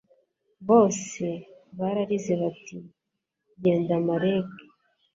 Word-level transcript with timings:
Bose 0.67 1.25
bararize 1.77 2.33
bati 2.41 2.77
Genda 3.61 3.97
Maleque 4.07 4.63